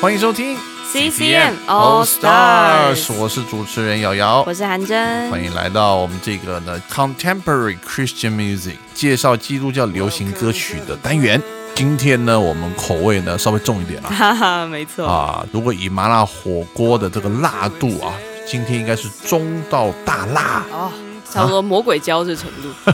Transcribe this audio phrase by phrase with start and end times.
[0.00, 0.56] 欢迎收听
[0.92, 11.42] CCM All Stars，我是主持人瑶瑶，我是韩真，欢迎来到我们这个呢 Contemporary Christian Music 介绍基督教流行歌曲的单元。
[11.74, 15.44] 今天呢，我们口味呢稍微重一点了， 哈哈，没错啊。
[15.50, 18.14] 如果以麻辣火锅的这个辣度啊，
[18.46, 20.92] 今天应该是中到大辣哦，
[21.28, 22.92] 差不多魔鬼椒这程度。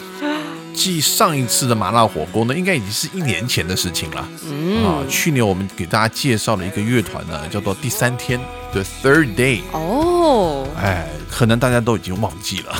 [0.82, 4.20] 继上一次的麻辣火锅呢，应该已经是一年前的事情了。
[4.82, 8.40] 啊，去年我们给大家介绍了一个乐团呢，叫做第三天
[8.72, 9.60] 的 Third Day。
[9.72, 12.74] 哦，哎，可能大家都已经忘记了。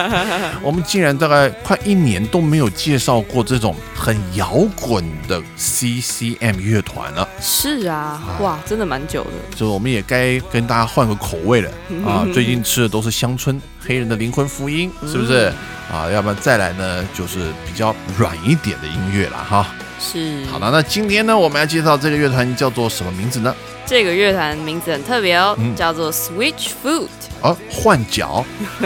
[0.62, 7.28] 我们竟然大概快一年都没有介绍过这种很摇滚的 CCM 乐团了。
[7.40, 9.30] 是啊，哇，真的蛮久的。
[9.56, 11.70] 就我们也该跟大家换个口味了
[12.04, 12.26] 啊！
[12.32, 15.52] 最近吃的都是乡村黑人的灵魂福音，是不是？
[15.92, 19.68] 啊，要不然再来呢，就是比较软一点的音乐了哈。
[20.12, 20.44] 是。
[20.46, 23.54] 好了，那今天呢，我们要介绍这个乐团叫做什么名字呢？
[23.84, 27.08] 这个乐团名字很特别哦，叫做 Switch Foot。
[27.42, 28.44] 哦，换脚。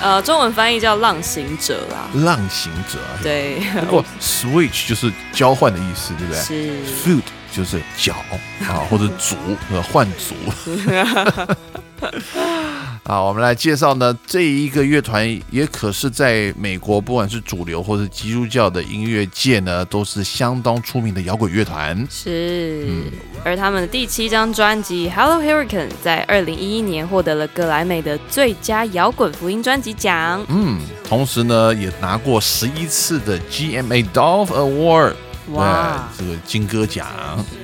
[0.00, 2.08] 呃，中文翻译叫浪行者啦。
[2.24, 2.98] 浪行者。
[3.22, 3.60] 对。
[3.86, 6.42] 不过 Switch 就是交换的意思，对不对？
[6.42, 6.84] 是。
[7.04, 7.22] Foot
[7.52, 8.14] 就是脚
[8.68, 9.36] 啊，或者足，
[9.92, 10.34] 换足。
[13.04, 22.06] 啊，我们来介绍呢，这一个乐团也可是在美国，不管是主流或是基督教的音乐界呢，都是相当出名的摇滚乐团。
[22.10, 22.84] 是，
[23.44, 30.44] 而他们的第七张专辑《Hello Hurricane》在二零一一年获得了格莱美的最佳摇滚福音专辑奖。
[30.48, 35.14] 嗯，同时呢，也拿过十一次的 GMA Dove Award，
[35.52, 37.06] 哇，这个金歌奖。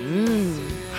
[0.08, 0.54] 嗯。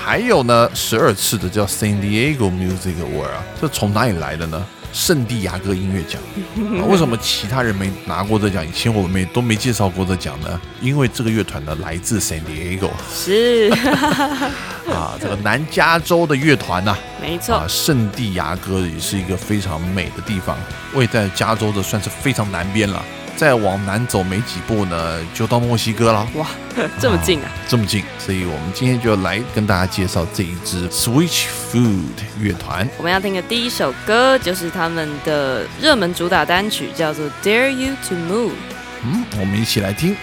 [0.05, 4.65] 还有呢，十二次的叫 San Diego Music Award 啊，这从哪里来的呢？
[4.91, 6.21] 圣地亚哥音乐奖。
[6.89, 8.67] 为什么其他人没拿过这奖？
[8.67, 10.59] 以前我们没都没介绍过这奖呢？
[10.81, 13.71] 因为这个乐团呢来自 San Diego，是
[14.91, 20.57] 啊，这个南加州的乐团呐，没错，圣地亚哥也是一个非常美的地方，
[20.93, 23.01] 位在加州的算是非常南边了。
[23.35, 26.27] 再往南走没几步呢，就到墨西哥了。
[26.35, 26.47] 哇，
[26.99, 27.49] 这么近啊！
[27.67, 32.01] 这么近，所以我们今天就来跟大家介绍这一支 Switch Food
[32.39, 32.87] 乐团。
[32.97, 38.51] 我们要听的第一首歌就是他们的热门主打单曲，叫做 Dare You to Move。
[39.03, 40.15] 嗯，我们一起来听。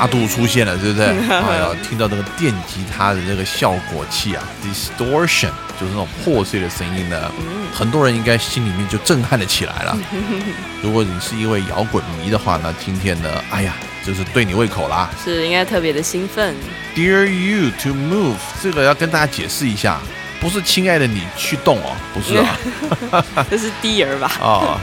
[0.00, 1.08] 大度出现了，对不对？
[1.28, 7.30] 哎呀，听到那个电吉他的那个效果器啊，distortion，就是那种破碎的声音呢，
[7.70, 9.98] 很多人应该心里面就震撼了起来了。
[10.82, 16.54] 如果你是一位摇滚迷的话呢，今天呢，哎呀，就是对你胃口啦，是应该特别的兴奋。
[16.96, 20.00] Dear you to move，这个要跟大家解释一下，
[20.40, 24.32] 不是亲爱的你去动哦，不是啊， 这是 Dear 吧？
[24.42, 24.80] 啊，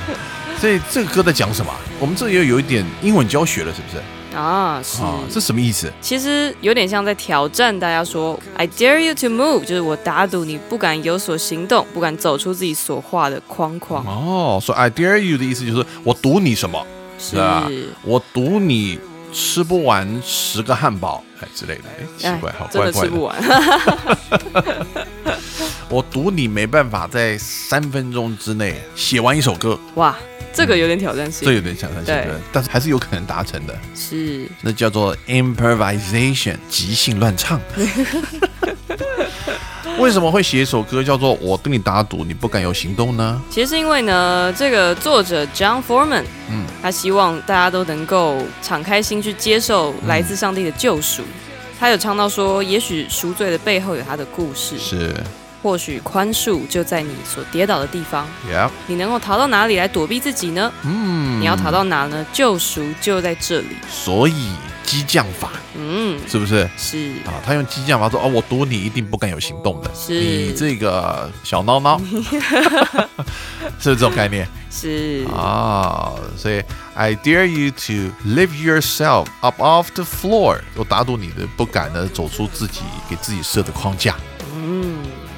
[0.62, 1.74] 所以这个歌在讲什么？
[2.00, 4.04] 我们这又有一点英文教学了，是不是？
[4.38, 5.02] 啊，是，
[5.32, 5.92] 这什么意思？
[6.00, 14.06] 其实有点像在挑战大家说，I dare you to move，就是我打赌你不敢有所行动，不敢走出自己所画的框框。
[14.06, 16.86] 哦，说 I dare you 的意思就是我赌你什么？
[17.18, 17.68] 是啊，
[18.04, 19.00] 我赌你
[19.34, 21.86] 吃不完十个汉堡，哎之类的。
[22.00, 22.94] 哎，奇怪，好怪怪的。
[22.94, 23.36] 吃不完。
[25.90, 29.80] 我赌你没办法在三分钟之内写完一首歌。
[29.96, 30.16] 哇！
[30.58, 33.78] 这个有点挑战性，这有点挑战性，对，但是还是有可能达成的。
[33.96, 37.62] 是，那叫做 improvisation，即兴乱唱。
[40.00, 43.42] 为什么会写一首歌叫做《我跟你打赌，你不敢有行动》呢？
[43.50, 51.24] 其实是因为呢，这个作者 John Foreman，嗯，他希望大家都能够敞开心去接受来自上帝的救赎。
[51.80, 54.78] 他有唱到说，也许赎罪的背后有他的故事。
[54.78, 55.16] 是。
[55.62, 58.28] 或许宽恕就在你所跌倒的地方。
[58.88, 60.72] 你能够逃到哪里来躲避自己呢？
[60.84, 62.26] 嗯，你要逃到哪呢？
[62.32, 63.70] 救赎就在这里。
[63.90, 64.52] 所以
[64.84, 66.70] 激将法，嗯，是不是？
[66.78, 72.00] 是啊，他用激将法说：“哦，我赌你一定不敢有行动的。”是，你这个小孬孬，
[73.80, 74.48] 是不是这种概念？
[74.70, 76.62] 是啊，所以
[76.94, 80.60] I dare you to lift yourself up off the floor。
[80.76, 84.16] 我打赌你的不敢呢，走出自己给自己设的框架。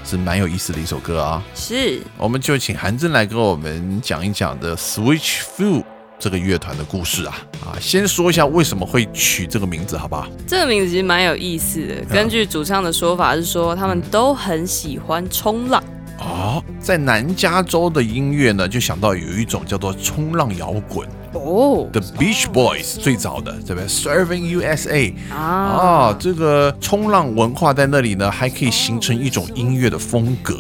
[0.09, 0.11] 嗯。
[0.11, 5.83] 是蛮有意思的一首歌啊，是，我们就请韩真来跟我们讲一讲的 Switchfoot
[6.17, 10.27] 这个乐团的故事啊啊，先说一下为什么会取这个名字，好不好？
[10.47, 15.83] 这个名字其实蛮有意思的，根据主唱的说法是说，他们都很喜欢冲浪。
[16.17, 21.07] 哦，在南加州的音乐呢，就想到有一种叫做冲浪摇滚。
[21.33, 30.55] 哦，The Beach Boys 最早的对不对？Serving USA 啊，这个冲浪文化在那里呢，还可以形成一种音乐的风格。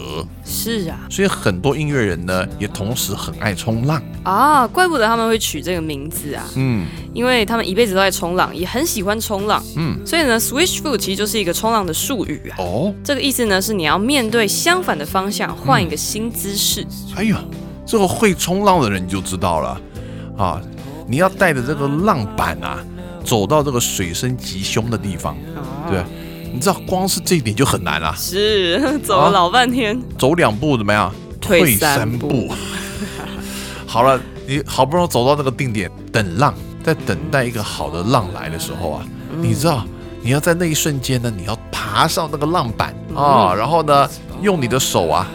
[0.45, 6.43] 是啊，所以很多音乐人呢，也同时很爱冲浪啊，怪不得他们会取这个名字啊。
[6.55, 9.63] 嗯，因为他们一辈子都在冲浪，也很喜欢冲浪。
[9.75, 12.57] 嗯，所以呢，Switchfoot 其实就是一个冲浪的术语啊。
[12.57, 16.85] 哦，这个意思呢，是你要面对相反的方向，换一个新姿势。
[17.15, 17.39] 哎呀，
[17.85, 19.79] 这个会冲浪的人你就知道了。
[20.39, 20.61] 啊，
[21.05, 22.79] 你要带着这个浪板啊，
[23.25, 25.35] 走到这个水深极凶的地方，
[25.89, 26.01] 对，
[26.53, 28.15] 你知道光是这一点就很难了。
[28.15, 31.13] 是， 走了老半天，走两步怎么样？
[31.41, 32.49] 退三步。
[33.85, 39.05] 好了，你好不容易走到那个定点，等浪，在等待一个好的浪来的时候啊，
[39.41, 39.83] 你知道
[40.21, 44.09] 你要在那一瞬间呢，你要爬上那个浪板啊，然后呢，
[44.41, 45.27] 用你的手啊。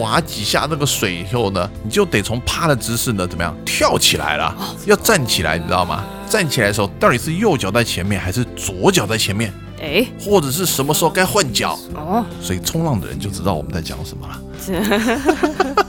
[0.00, 4.56] 划几下那个水以后呢，你就得从趴的姿势呢，怎么样跳起来了？
[4.86, 6.04] 要站起来，你知道吗？
[6.28, 9.52] 站起来的时候，到底是右脚在前面还是左脚在前面？
[9.82, 11.78] 哎，或者是什么时候该换脚？
[11.94, 15.84] 哦，所以冲浪的人就知道我们在讲什么了。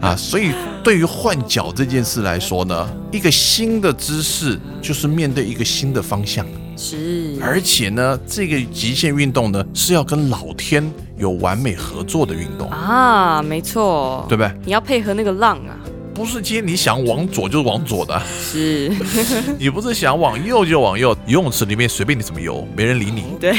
[0.00, 0.52] 啊，所以
[0.84, 6.46] 对于换脚这件事来说呢，一个新的姿势就是面对一个新的方向。
[6.76, 14.52] 是，而且呢，这个极限运动呢是要跟老天有完美合作的运动啊，没错，对不对？
[14.64, 15.72] 你要配合那个浪啊，
[16.14, 18.92] 不是今天你想往左就往左的，是。
[19.58, 23.24] 你不是想往右就往右，游泳池里面随便你怎么游，没人理你。
[23.40, 23.52] 对，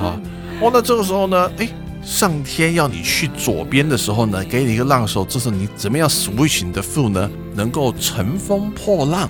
[0.00, 0.20] 啊，
[0.60, 1.68] 哦，那这个时候呢，哎，
[2.04, 9.28] 上天要你去左边的时候呢，给你一个浪手，这是你怎么样 switch 你的 foot 呢，能够乘风破浪。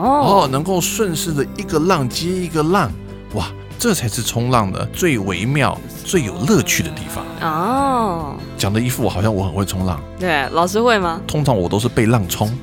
[0.00, 2.90] 哦，能够顺势的一个浪接一个浪，
[3.34, 3.46] 哇，
[3.78, 8.34] 这才是冲浪的最微妙、最有乐趣的地方哦。
[8.56, 11.20] 讲的一副好像我很会冲浪，对，老师会吗？
[11.26, 12.50] 通常我都是被浪冲。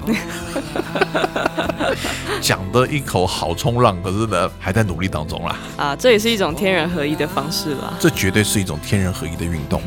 [2.42, 5.56] 讲的一口好冲浪，可是呢，还在努力当中啦。
[5.76, 7.94] 啊，这也是一种天人合一的方式啦。
[8.00, 9.82] 这绝对是一种天人合一的运动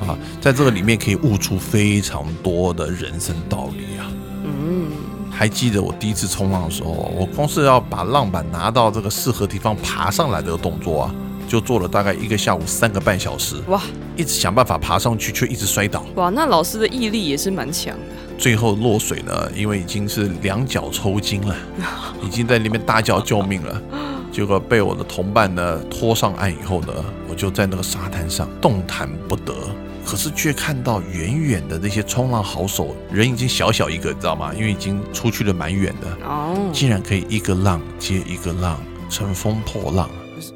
[0.00, 4.08] 啊，在这个里面可以悟出非常多的人生道理啊。
[5.36, 11.14] 还记得我第一次冲浪的时候，我光是要把浪板拿到这个适合地方爬上来的动作啊，
[11.48, 13.56] 就做了大概一个下午三个半小时。
[13.66, 13.82] 哇！
[14.16, 16.04] 一直想办法爬上去，却一直摔倒。
[16.14, 16.30] 哇！
[16.30, 18.02] 那老师的毅力也是蛮强的。
[18.38, 21.54] 最后落水呢，因为已经是两脚抽筋了，
[22.22, 23.82] 已经在那边大叫救命了。
[24.30, 26.92] 结果被我的同伴呢拖上岸以后呢，
[27.28, 29.52] 我就在那个沙滩上动弹不得。
[30.04, 34.52] 可是却看到远远的那些冲浪好手，人已经小小一个，你知道吗？
[34.54, 40.08] 因为已经出去了蛮远的，哦，竟然可以一个浪接一个浪，乘风破浪，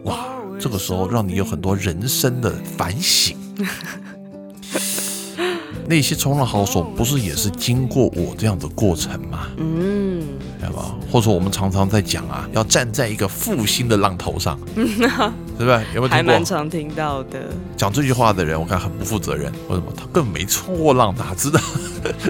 [0.05, 0.27] 哇！
[0.61, 3.37] 这个时候让你有很多人生的反省。
[5.89, 9.47] 那些冲浪好手不是也是经过我这样的过程吗？
[9.57, 10.21] 嗯，
[10.61, 10.95] 知道吧？
[11.11, 15.83] 或者说我们常常在讲啊，要站在一个复兴的浪头上， 对不对？
[15.95, 16.11] 有没有听过？
[16.11, 17.41] 还蛮常听到的。
[17.75, 19.51] 讲这句话的人，我看很不负责任。
[19.69, 19.91] 为什么？
[19.97, 21.59] 他根本没冲过浪，哪知道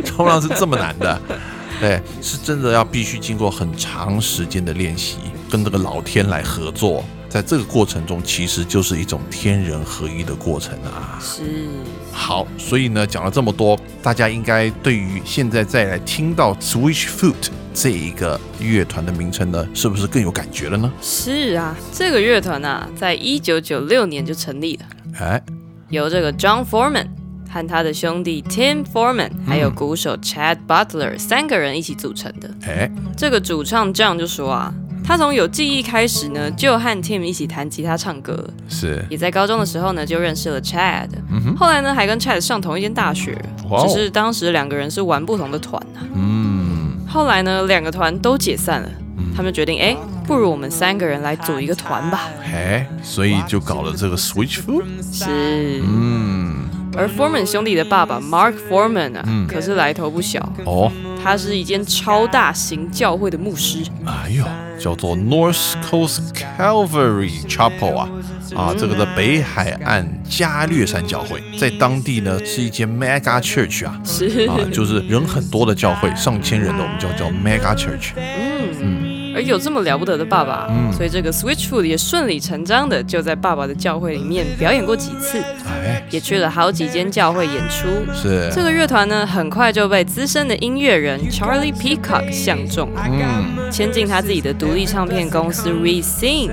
[0.05, 1.21] 冲浪是这么难的？
[1.81, 5.17] 对，是真的要必须经过很长时间的练习。
[5.51, 7.03] 跟这个老天来合作。
[7.29, 11.19] 在这个过程中，其实就是一种天人合一的过程啊。
[11.21, 11.69] 是。
[12.19, 20.93] 好，所以呢，讲了这么多，大家应该对于现在再来听到 Switchfoot 这一个乐团的名称呢，是不是更有感觉了呢？
[21.01, 24.85] 是啊，这个乐团啊，在一九九六年就成立了。
[25.21, 25.41] 哎，
[25.91, 27.07] 由这个 John Foreman
[27.49, 32.51] 和他的兄弟 Tim Foreman，还有鼓手 Chad Butler 三个人一起组成的。
[32.67, 34.75] 哎，这个主唱 John 就说啊。
[35.09, 38.47] 他从有记忆开始呢，就和 Tim 一起弹吉他唱歌。
[38.69, 41.09] 是，也在高中的时候呢，就认识了 Chad。
[41.57, 43.35] 后来呢，还跟 Chad 上同一间大学。
[43.87, 46.05] 只是当时两个人是玩不同的团啊。
[46.15, 46.91] 嗯。
[47.09, 48.89] 后来呢，两个团都解散了。
[49.35, 49.97] 他们决定，哎，
[50.27, 52.29] 不如我们三个人来组一个团吧。
[52.45, 54.85] 哎，所以就搞了这个 Switchfoot。
[55.11, 55.81] 是。
[55.87, 56.69] 嗯。
[56.95, 60.93] 而 Foreman 兄弟的爸爸 Mark Foreman 啊，可是来头不小哦。
[61.23, 63.79] 他是一间超大型教会的牧师。
[64.07, 64.45] 哎呦，
[64.79, 68.09] 叫做 North Coast Calvary Chapel 啊，
[68.55, 74.49] 啊，这个的北海岸加略山教会，在当地呢是一间 Mega Church 啊，是。
[74.49, 78.13] 啊，就是人很多的教会，上千人的，我们叫叫 Mega Church。
[79.39, 85.41] 而有这么了不得的爸爸，所以这个 Switchfoot 也顺理成章的就在爸爸的教会里面表演过几次，
[86.11, 87.87] 也去了好几间教会演出。
[88.13, 88.51] 是。
[88.53, 96.51] 这个乐团呢，很快就被资深的音乐人 Charlie Peacock 相中，嗯，签进他自己的独立唱片公司 Resync，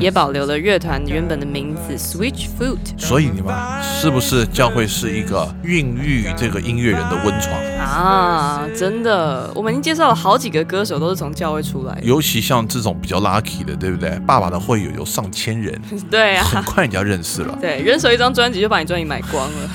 [0.00, 2.78] 也保留了乐团原本的名字 Switchfoot。
[2.96, 8.66] 所以你们是不是教会是一个孕育这个音乐人的温床啊？
[8.76, 12.02] 真的，我们已经介绍了好几个歌手都是从教会出来的。
[12.02, 14.18] 尤其像这种比较 lucky 的，对不对？
[14.26, 15.80] 爸爸的会有有上千人，
[16.10, 17.56] 对啊，很快你就要认识了。
[17.60, 19.70] 对，人手一张专辑就把你专辑买光了。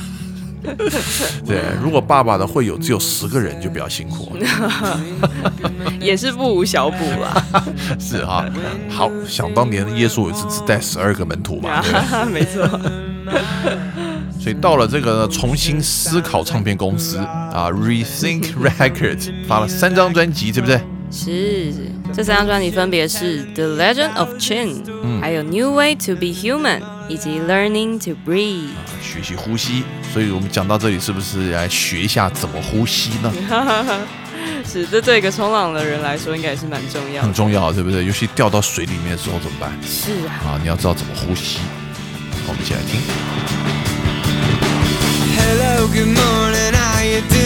[1.45, 4.35] 对，如果爸爸的会有只有十个人，就比较辛苦。
[5.99, 7.43] 也是不无小补啦。
[7.99, 8.45] 是啊，
[8.89, 11.83] 好，想当年耶稣有一次只带十二个门徒嘛？
[12.31, 12.67] 没错。
[14.39, 20.81] 所以到了这个重新思考唱片公司啊，Rethink Records 发了三张专辑，对不对？
[21.13, 21.71] 是，
[22.11, 24.83] 这三张专辑分别是《The Legend of Chin》，
[25.21, 28.69] 还有《New Way to Be Human》，以及《Learning to Breathe》。
[28.99, 33.31] 学习呼吸，所以我们讲到这里，是不是来学一下怎么呼吸呢？
[34.65, 38.03] 是，这对一个冲浪的人来说，应该也是蛮重要，很重要，对不对？
[38.03, 39.71] 尤其掉到水里面的时候怎么办？
[39.85, 41.59] 是啊，啊，你要知道怎么呼吸。
[42.47, 42.99] 我们一起来听。
[45.37, 47.37] Hello, good morning, how you do?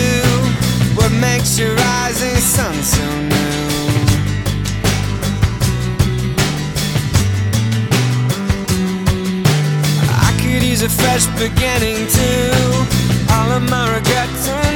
[0.95, 3.56] What makes your rising sun so new?
[10.77, 12.51] Is a fresh beginning to
[13.33, 14.66] all of my regrets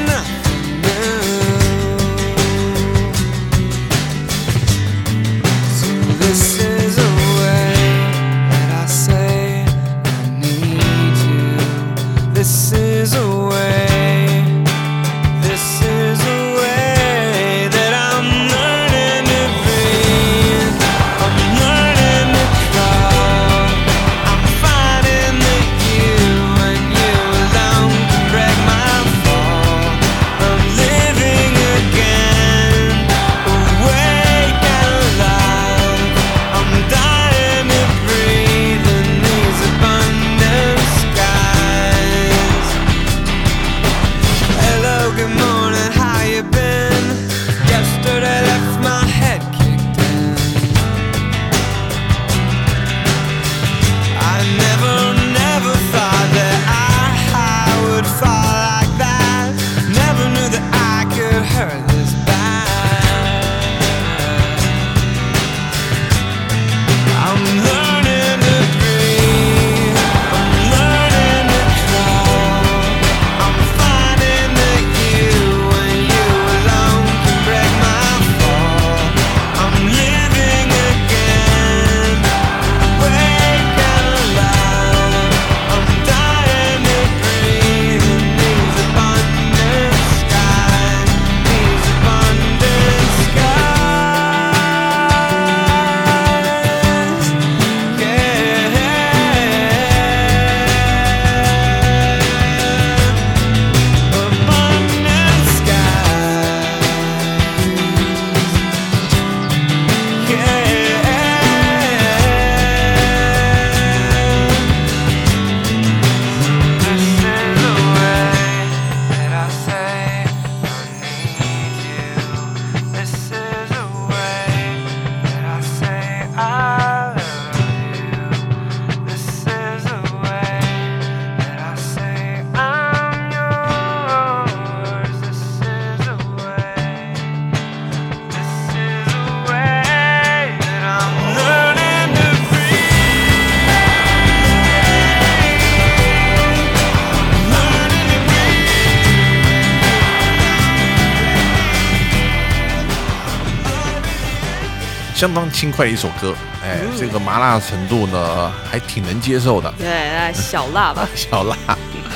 [155.62, 161.56] 轻快的一首歌，哎，这个麻辣程度呢还挺能接受的，对，小辣吧， 小辣。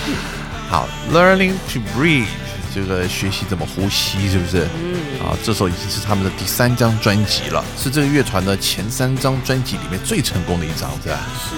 [0.68, 2.26] 好，Learning to Breathe，
[2.74, 4.68] 这个学习怎么呼吸，是不是？
[4.82, 4.96] 嗯。
[5.24, 11.20] 啊，这首已经是他们的第三张专辑了，是这个乐团的前三张专辑里面最成功的一张，是吧？
[11.40, 11.56] 是。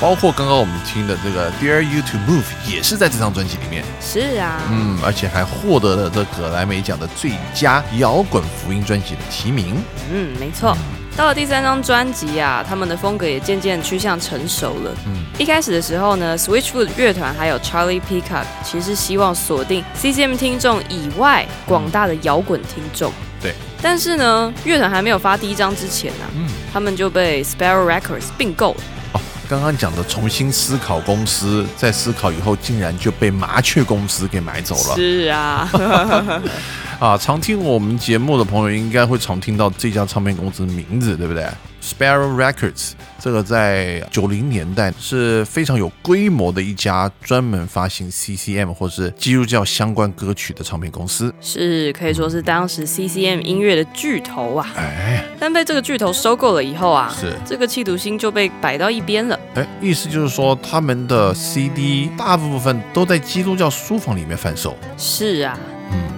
[0.00, 3.84] 包括刚刚我们听的这个 Dare You to Move 也是在这张专辑里面。
[4.00, 9.76] 是啊，嗯，而且还获得了这格莱美奖的最佳摇滚福音专辑的提名。
[10.10, 10.74] 嗯，没错。
[11.16, 14.96] 到了第三张专辑啊，他们的风格也渐渐趋向成熟了。
[15.04, 23.12] 嗯，一开始的时候呢，Switchfoot 乐团还有 Charlie Peacock 其实希望锁定 CCM 听众以外广大的摇滚听众。
[23.42, 23.52] 对。
[23.82, 26.24] 但是呢，乐团还没有发第一张之前呢，
[26.72, 28.80] 他们就被 Sparrow Records 并购了。
[29.50, 34.94] 刚刚讲的重新思考公司，在思考以后，竟然就被麻雀公司给买走了。
[34.94, 35.68] 是啊，
[37.00, 41.44] 啊，常听我们节目的朋友应该会常听到这家唱片公司的名字，对不对
[41.82, 54.70] ？Sparrow Records，这个在九零年代是非常有规模的一家专门发行 CCM 或是基督教相关歌曲的唱片公司，是可以说是当时 CCM 音乐的巨头啊。
[54.76, 59.38] 哎，但被这个巨头收购了以后啊，是这个企图心就被摆到一边了。
[59.54, 64.76] 哎，意思就是说他们的 CD 大部分都在基督教书房里面贩售。
[64.96, 65.58] 是啊。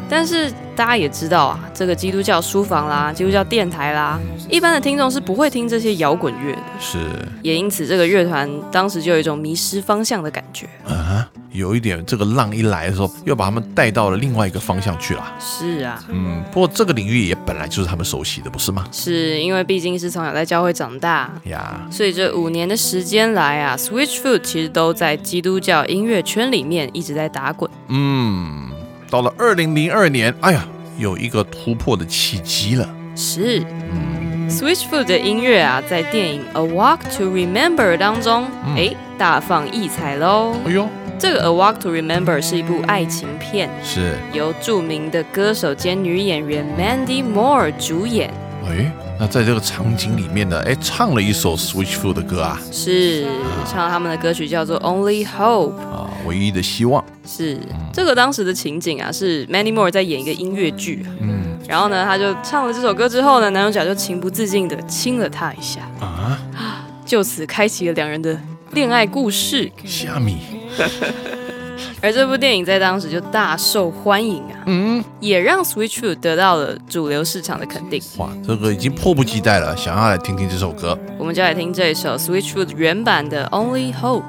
[0.09, 6.62] 但是大家也知道啊，这个基督教书房啦，基督教电台啦，一般的听众是不会听这些摇滚乐的。
[6.79, 6.99] 是，
[7.41, 10.68] 也因此这个乐团当时就有一种迷失方向的感觉。
[10.87, 15.33] 啊，有一点，这个浪一来的时候，又把他们带到了另外一个方向去了。
[15.40, 18.85] 是啊，嗯，不过这个领域也本来就是他们熟悉的，不是吗？
[18.92, 27.70] 是因为毕竟是从小在教会长大呀，所以这五年的时间来啊，Switchfoot 其实都在基督教音乐圈里面一直在打滚。
[27.88, 28.68] 嗯。
[29.12, 32.88] 到了二零零二年，哎呀，有一个突破的契机了。
[33.14, 40.57] 是，嗯，Switchfoot 的音乐啊，在电影《A Walk to Remember》当中，哎，大放异彩喽。
[40.64, 48.33] 哎呦，这个《A Walk to Remember》是一部爱情片，是由著名的歌手兼女演员 Mandy Moore 主演。
[48.68, 48.92] 哎。
[49.18, 53.25] 那在这个场景里面呢，哎，唱了一首 Switchfoot 的歌啊，是
[53.64, 57.05] 唱他们的歌曲叫做 Only Hope 啊，唯一的希望。
[57.25, 57.59] 是
[57.92, 66.38] 这个当时的情景啊，是 Mandy Moore 在演一个音乐剧，嗯，然后呢，他就唱了这首歌之后呢，男主角就情不自禁的亲了她一下啊，
[67.07, 68.37] 就此开启了两人的
[68.72, 69.70] 恋爱故事。
[69.85, 70.38] 虾米。
[72.03, 78.03] 而这部电影在当时就大受欢迎啊，嗯，也让 Switchfoot 得到了主流市场的肯定。
[78.18, 80.98] 哇，这个已经迫不及待了，想要来听听这首歌。
[81.18, 84.25] 我们就来听这一首 Switchfoot 原版的 Only Hope。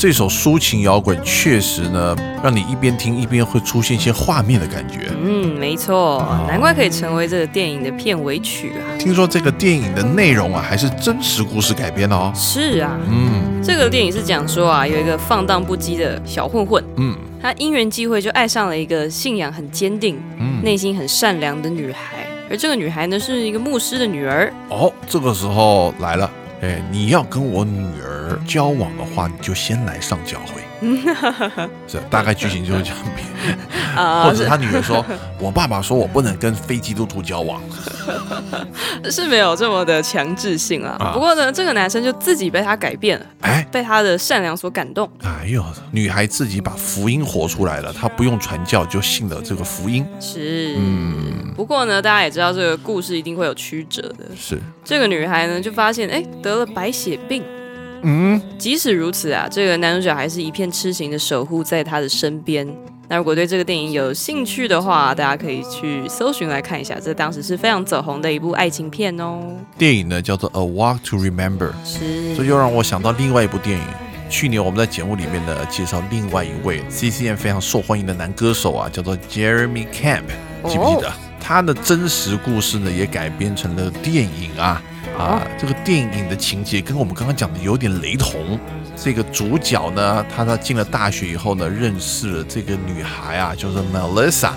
[0.00, 5.10] 这首抒情摇滚确实呢，让你一边听一边会出现一些画面的感觉。
[5.22, 8.96] 嗯，没错，难怪可以成为这个电影的片尾曲啊。
[8.98, 12.32] 听说这个电影的内容啊，还是真实故事改编的哦。
[12.34, 24.50] 是啊，嗯，这个电影是讲说啊，有一个放荡不羁的小混混，嗯，他因缘际会就爱上了一个信仰很坚定、嗯，内心很善良的女孩，而这个女孩呢，是一个牧师的女儿。
[24.70, 26.30] 哦，这个时候来了，
[26.62, 30.59] 哎，你要跟我女儿交往的话，你就先来上教会。
[31.86, 35.04] 是大概剧情就是这样， 或者他女儿说
[35.38, 37.60] ：“我爸爸说我不能跟非基督徒交往。”
[39.10, 41.10] 是没有这么的强制性啊。
[41.12, 45.08] 不过呢，这个男生就自己被他改变了，哎，被他的善良所感动。
[45.22, 50.06] 哎呦，女孩自己把福音活出来了，她不用传教就信了这个福音。
[50.18, 51.52] 是，嗯。
[51.56, 54.24] 不过呢，大家也知道这个故事一定会有曲折的。
[54.36, 57.42] 是，这个女孩呢就发现，哎，得了白血病。
[58.02, 62.66] 嗯，即使如此啊，这个男主角还是一片痴情的守护在他的身边。
[63.08, 69.40] 那如果对这个电影有兴趣的话，大家可以去搜寻来看一下，这当时是非常走红的一部爱情片哦。
[69.76, 73.84] 电影呢叫做《A Walk to Remember》，是，这又让我想到另外一部电影。
[74.28, 80.22] 去年我们在节目里面呢介绍另外一位 C C N 非常受欢迎的男歌手啊，叫做 Jeremy Camp，
[80.68, 81.12] 记不记得？
[81.40, 84.80] 他的真实故事呢也改编成了电影啊。
[85.18, 88.58] 啊，这个电影的情节跟我们刚刚讲的有点雷同。
[88.96, 94.52] 这个主角呢，他在进了大学以后呢，认识了这个女孩啊，就是 Melissa。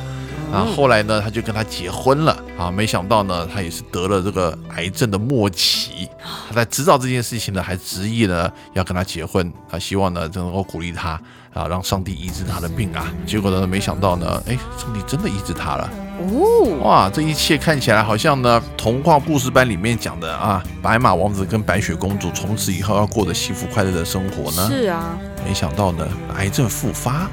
[0.51, 2.37] 啊，后来呢，他就跟她结婚了。
[2.57, 6.07] 啊，没想到呢，他也是得了这个癌症的末期。
[6.47, 9.51] 他在知道这件事情呢，还执意呢要跟她结婚。
[9.71, 11.19] 啊，希望呢能够鼓励他
[11.53, 13.05] 啊，让上帝医治他的病啊。
[13.25, 15.89] 结果呢，没想到呢，哎，上帝真的医治他了。
[16.19, 24.67] 哦，哇，这一切看起来好像呢，童话故事班里面讲的啊，白马王子跟白雪公主从此以后要过着幸福快乐的生活呢。
[24.69, 27.27] 是啊，没想到呢，癌症复发，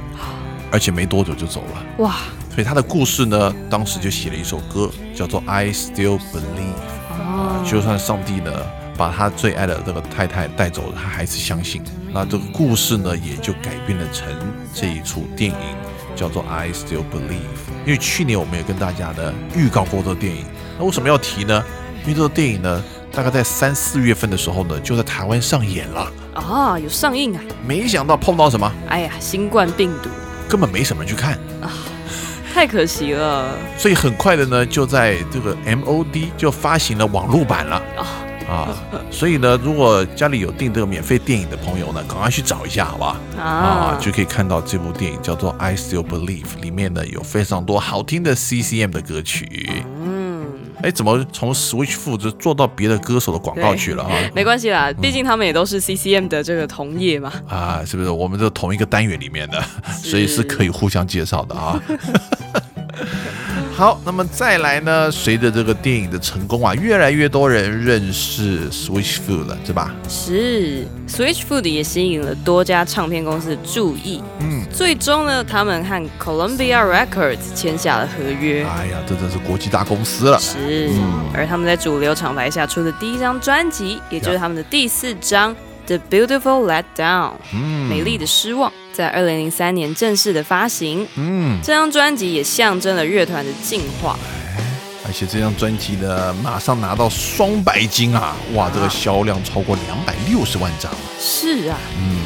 [0.70, 2.04] 而且没多久就走了。
[2.04, 2.16] 哇，
[2.54, 6.74] 所以他的故事呢，当时就写了一首歌，叫做《I Still Believe》。
[7.22, 8.50] 啊，就算上帝呢
[9.00, 11.82] 把他最爱的这个太太带走了，他还是相信。
[12.12, 14.28] 那这个故事呢，也就改编了成
[14.74, 15.56] 这一出电影。
[16.14, 20.44] 叫做 I Still Believe，因为去年我们也跟大家呢预告过这个电影，
[20.78, 21.64] 那为什么要提呢？
[22.02, 27.40] 因为这个电影呢，大概在三四月份的时候呢，就在台湾上演了啊，有上映啊。
[27.66, 28.70] 没想到碰到什么？
[28.88, 30.10] 哎呀，新冠病毒，
[30.46, 31.72] 根本没什么人去看啊，
[32.52, 33.54] 太可惜了。
[33.78, 38.04] 所以很快的呢，就在这个 MOD 就发行了网络版了啊。
[38.50, 38.74] 啊，
[39.12, 43.16] 所以呢，如果家里有订这个免费电影的朋友呢，赶快去找一下，好不好？
[43.40, 49.84] 啊，就可以看到这部电影叫做《I Still Believe》，里面呢有非常多好听的 CCM 的歌曲。
[50.04, 50.44] 嗯，
[50.82, 54.10] 哎，怎么从 Switch Food 做到别的歌手的广告去了啊？
[54.34, 57.32] 没关系啦，毕竟他们也都是 CCM 的这个同业嘛。
[57.48, 58.10] 啊，是不是？
[58.10, 59.62] 我们都同一个单元里面的，
[60.02, 61.80] 所以是可以互相介绍的啊。
[63.80, 65.10] 好，那么再来呢？
[65.10, 69.94] 随着这个电影的成功啊，越来越多人认识 Switch Food 了，是吧？
[70.06, 74.22] 是，Switch Food 也吸引了多家唱片公司的注意。
[74.40, 78.66] 嗯，最终呢，他们和 Columbia Records 签下了合约。
[78.66, 80.38] 哎呀，这真是国际大公司了。
[80.38, 80.90] 是，
[81.32, 85.56] 而他们在主流厂牌下出的第一张专辑，也就是他们的第四张。
[85.90, 87.32] The Beautiful Let Down，
[87.88, 91.04] 美丽的失望，在二零零三年正式的发行。
[91.16, 94.16] 嗯，这张专辑也象征了乐团的进化。
[95.04, 98.36] 而且这张专辑呢，马上拿到双白金啊！
[98.54, 100.92] 哇，这个销量超过两百六十万张。
[101.18, 101.76] 是啊。
[101.98, 102.20] 嗯，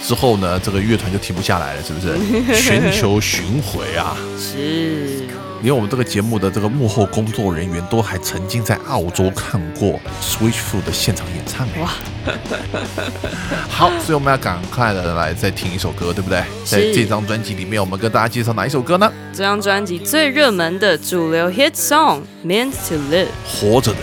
[0.00, 2.16] 之后呢，这个乐团就停不下来了，是不是？
[2.62, 4.16] 全球巡回啊。
[4.38, 5.26] 是。
[5.62, 11.66] 连我们这个节目的这个幕后工作人员都还曾经在澳洲看过 Switchfoot 的现场演唱。
[11.80, 11.90] 哇！
[13.68, 16.42] 好，所以我们要赶快的来再听一首歌，对不对？
[16.64, 19.10] 在这张专辑里面，我们跟大家介绍哪一首歌呢？
[19.32, 23.98] 这张专辑最热门的主流 hit song Means to Live，活着的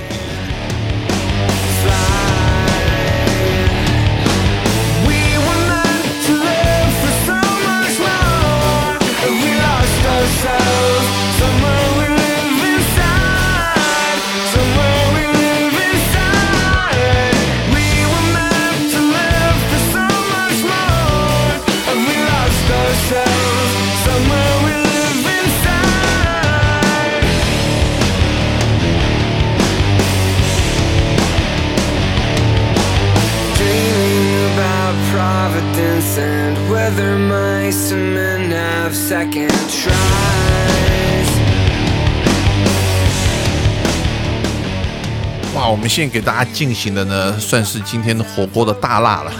[45.95, 49.31] 现给大家进行的呢，算是今天的火锅的大辣了。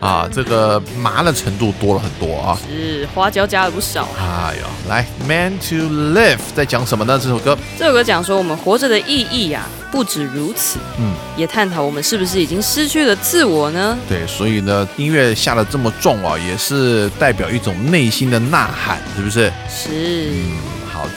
[0.00, 4.08] 啊，这个麻的程度多了很多啊，是花椒加了不少。
[4.18, 5.74] 哎呦，来，Man to
[6.14, 7.20] Live 在讲什么呢？
[7.22, 13.94] 这首歌，这首歌讲说我们活着的意义呀，不止如此，嗯，也探讨我们是不是已经失去了自我呢？
[14.08, 19.52] 对，所以呢，音乐下的这么重啊，也是代表一种内心的呐喊，是不是？
[19.68, 20.32] 是。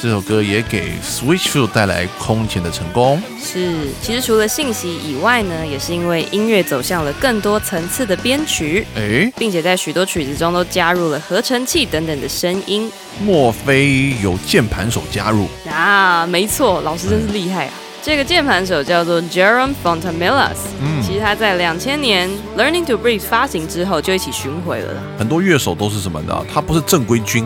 [0.01, 3.21] 这首歌也给 Switchfoot 带来空前的成功。
[3.41, 12.91] 是，其实除了信息以外呢，也是因为音乐走向了更多层次的编曲，哎，并且在许多曲子中都加入了合成器等等的声音。
[13.21, 15.47] 莫非有键盘手加入？
[15.69, 17.73] 啊，没错，老师真是厉害啊！
[18.03, 20.55] 这个键盘手叫做 Jerome Fontamilas。
[20.81, 24.93] 嗯，其实他在两千年 Learning to Breathe 发行之后就一起巡回了。
[25.17, 26.45] 很多乐手都是什么的？
[26.53, 27.45] 他不是正规军。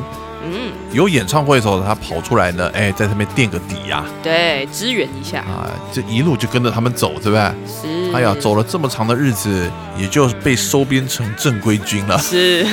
[0.92, 7.40] 嗯，有演唱会的时候，他跑出来呢，哎，在上面垫个底呀，对，支援一下啊，这一路就跟着他们走，对不对？
[7.68, 8.12] 是。
[8.14, 12.18] 哎呀，走了这么长的日子，也就被收编成正规军了。
[12.20, 12.66] 是。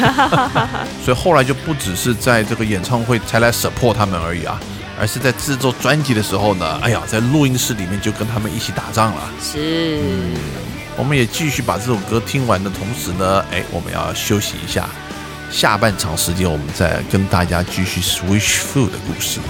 [1.04, 4.60] 所以后来就不只是在这个演唱会才来 support 他们而已啊，
[4.98, 9.30] 而是在制作专辑的时候呢，哎呀，在录音室里面就跟他们一起打仗了。
[9.40, 10.00] 是。
[10.96, 14.88] 我们也继续把这首歌听完的同时呢，哎，我们要休息一下。
[15.50, 19.40] 下半场时间，我们再跟大家继续 Switch Food 的故事。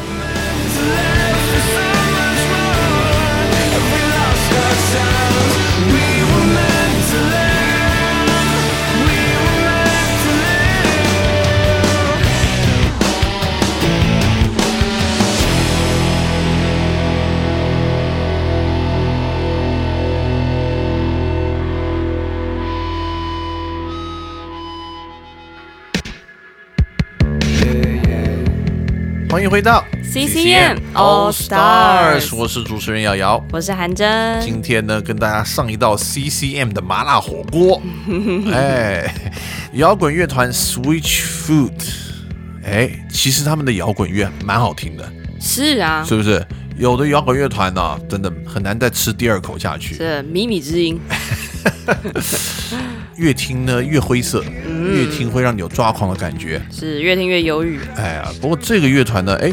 [29.39, 34.41] 欢迎回到 CCM All Stars，我是主持人瑶瑶，我是韩真。
[34.41, 37.81] 今天呢，跟大家上一道 CCM 的麻辣火锅。
[38.53, 39.15] 哎，
[39.75, 41.71] 摇滚乐团 Switch Food，
[42.65, 45.09] 哎，其实他们的摇滚乐蛮好听的。
[45.41, 46.45] 是啊，是不是？
[46.77, 49.95] 有的摇滚乐团呢，真的很难再吃第二口下去。
[49.95, 51.01] 是靡靡之音。
[53.19, 54.43] 越听呢越灰色，
[54.93, 57.81] 越听会让你有抓狂的感觉，是越听越忧郁。
[57.97, 59.53] 哎呀，不过这个乐团呢，哎，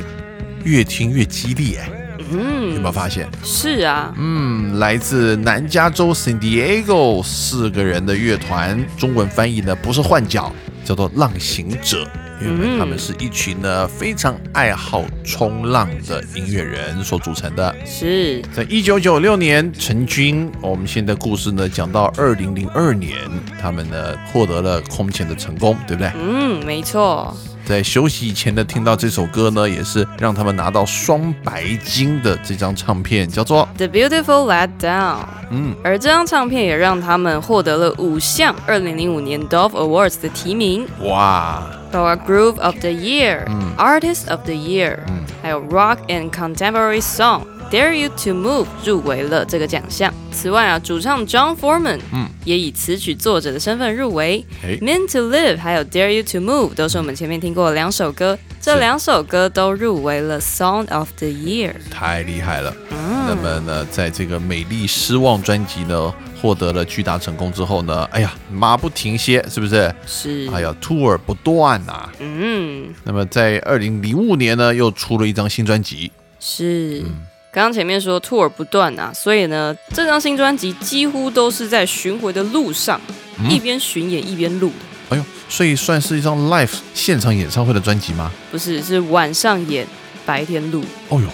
[0.63, 1.89] 越听越激烈，哎，
[2.31, 3.27] 嗯，有没有发现？
[3.43, 12.07] 是啊，嗯，来自南加州 San Diego 四个人的乐团，中文翻译呢不是换脚，叫做浪行者。
[12.41, 17.75] 因为他们是一群呢非常爱好冲浪的音乐人所组成的。
[17.85, 23.17] 是在一九九六年成军，我们现在故事呢讲到二零零二年，
[23.61, 26.11] 他们呢获得了空前的成功，对不对？
[26.15, 27.35] 嗯，没错。
[27.65, 35.15] 在休息以前呢，听到这首歌呢，也是让他们拿到双白金的这张唱片，叫做《The Beautiful Let Down》。
[35.49, 40.85] 嗯，而这张唱片也让他们获得了五项二零零五年 Dove Awards 的提名。
[41.01, 41.63] 哇！
[41.94, 44.98] 包括 Groove of the Year、Artist of the Year，
[45.42, 50.12] 还有 Rock and Contemporary Song。Dare You to Move 入围了这个奖项。
[50.32, 54.44] 此外啊，主唱 John Foreman 嗯也以词曲作者的身份入围。
[54.80, 61.75] Meant to Live 还有 Dare You to Move 都是我们前面听过的两首歌， 这两首歌都入围了 Song of the Year。
[61.91, 62.75] 太厉害了！
[62.89, 69.93] 嗯，那么呢，在这个美丽失望专辑呢获得了巨大成功之后呢，哎呀，马不停歇，是不是？
[70.07, 70.49] 是。
[70.51, 72.09] 哎呀，Tour 不断呐。
[72.17, 72.91] 嗯。
[73.03, 76.11] 那么在二零零五年呢，又出了一张新专辑。
[76.39, 77.03] 是。
[77.51, 82.99] 刚刚前面说 tour 不断啊，所以呢，这张新专辑几乎都是在巡回的路上，
[83.47, 84.94] 一边巡演一边录的。
[85.09, 88.31] 哎呦，所以算是一张 live 现场演唱会的专辑吗？
[88.51, 89.85] 不是，是晚上演，
[90.25, 90.83] 白天录。
[91.09, 91.27] 哦呦，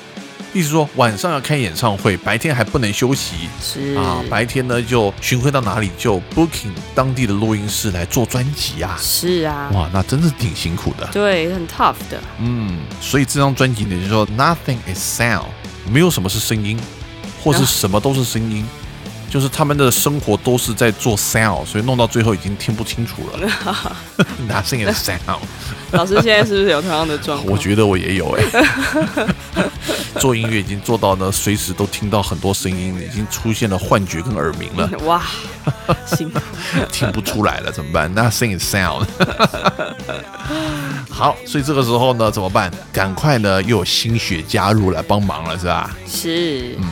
[0.53, 3.47] 意思说晚上要开演唱会，白天还不能休息。
[3.61, 8.97] 是啊，白天呢就巡回到哪里就 booking 当地的录音室来做专辑啊。
[8.99, 11.07] 是啊，哇，那真的是挺辛苦的。
[11.13, 12.19] 对，很 tough 的。
[12.39, 15.45] 嗯，所以这张专辑呢，就说 Nothing is sound。
[15.89, 16.79] 没有什么是声音，
[17.43, 18.65] 或是什么都是声音，
[19.31, 23.49] 就是他们的生活都是在做 sound，所以弄到最后已经听不清楚了。
[24.45, 25.39] 拿声音的 sound。
[25.91, 27.49] 老师现在是不是有同样的状况？
[27.49, 28.43] 我觉得我也有哎。
[30.19, 34.89] 做音乐已经做到呢，随时都听到很多声音，已经出现了幻觉跟耳鸣了。
[35.07, 35.23] 哇，
[36.05, 36.29] 行，
[36.91, 38.13] 听不出来了，怎么办？
[38.13, 39.05] 那声音 sound。
[41.09, 42.69] 好，所以这个时候呢，怎么办？
[42.91, 45.89] 赶快呢，又有新血加入来帮忙了，是吧？
[46.05, 46.75] 是。
[46.79, 46.83] 嗯，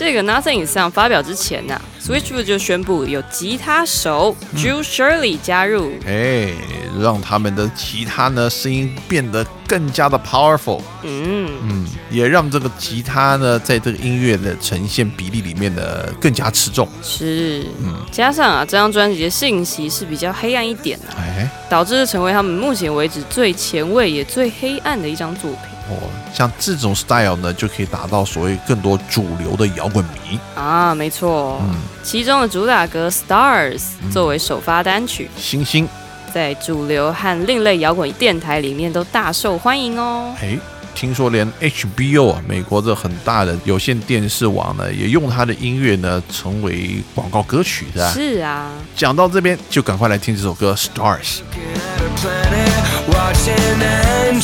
[0.00, 6.54] 这个 Nothing Is Sound 发表之前呢，Switchfoot 就宣布有吉他手 Drew Shirley 加入，哎，
[6.98, 11.50] 让他们的吉他呢声音变得更加的 powerful，嗯。
[11.64, 16.88] 嗯，也让这个吉他呢在这个音乐的呈现比例里面呢更加持重。
[17.02, 25.60] 是，嗯，加上啊这张专辑的信息是比较黑暗一点的，哎，导致成为他们目前为止最前卫也最黑暗的一张作品。
[25.90, 31.60] 哦，像这种 style 呢，就可以达到所谓更多主流的摇滚迷啊，没错。
[31.62, 33.80] 嗯，其中的主打歌《Stars》
[34.12, 35.88] 作为首发单曲，星星
[36.32, 40.32] 在主流和另类摇滚电台里面都大受欢迎哦。
[40.40, 40.56] 哎，
[40.94, 48.12] 听说连 HBO 啊，美国这很大的有线电视网呢，也用他的音乐呢，成为广告歌曲的。
[48.12, 51.38] 是啊，讲到这边，就赶快来听这首歌《Stars》。
[54.30, 54.40] And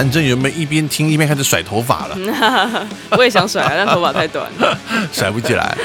[0.00, 2.16] 韩正原本一边听一边开始甩头发了，
[3.12, 4.74] 我也想甩，但头发太短了。
[5.12, 5.76] 甩不起来。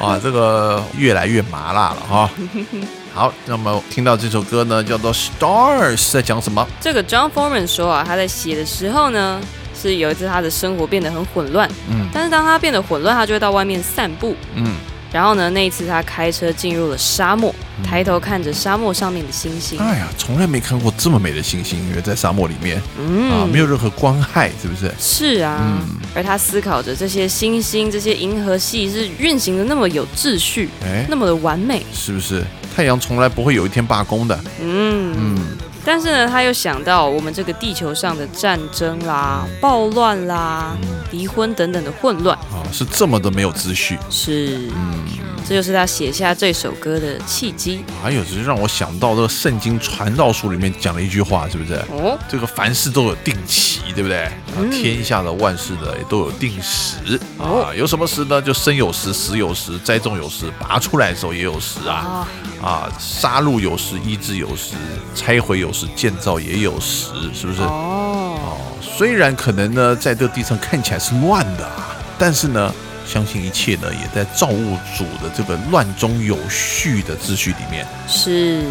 [0.00, 2.28] 哇，这个越来越麻辣了哈。
[3.14, 6.66] 好，那么听到这首歌呢，叫做《Stars》，在讲什么？
[6.80, 9.40] 这个 John Foreman 说啊，他在写的时候呢，
[9.80, 14.74] 是有一次他的生活变得很混乱，嗯，但是当他变得混乱，他就会到外面散步，嗯，
[15.14, 17.54] 然后呢，那一次他开车进入了沙漠，
[17.84, 23.30] 抬头看着沙漠上面的星星，哎呀，从来没看过这么美的星星，因为在沙漠里面，嗯。
[23.30, 24.92] 啊，没有任何光害，是不是？
[24.98, 25.78] 是啊，
[26.16, 32.44] 而他思考着这些星星、这些银河系是运行的那么有秩序，哎，那么的完美，是不是？
[32.74, 35.14] 太阳从来不会有一天罢工的，嗯。
[35.16, 35.38] 嗯。
[35.84, 40.76] 但是呢，他又想到我们这个地球上的战争啦、暴乱啦、
[41.10, 42.36] 离婚等等的混乱。
[42.36, 45.33] 啊，是这么的没有秩序，是，嗯。
[45.46, 47.84] 这就是他写下这首歌的契机。
[48.02, 51.74] 还有，只是让我想到这个《圣经传道书》里面讲了一句话，是不是？
[51.90, 54.30] 哦，这个凡事都有定期，对不对？
[54.70, 57.74] 天下的万事呢也都有定时啊。
[57.76, 58.40] 有什么时呢？
[58.40, 62.26] 就生有时，死有时，栽种有时，拔出来的时候也有时啊。
[62.62, 64.72] 啊，杀戮有时，医治有时，
[65.14, 67.60] 拆毁有时，建造也有时，是不是？
[67.60, 71.70] 哦哦，虽然可能呢，在这个地上看起来是乱的，
[72.18, 72.74] 但是呢。
[73.06, 78.62] 相信一切呢，也在造物主的这个乱中有序的秩序里面，是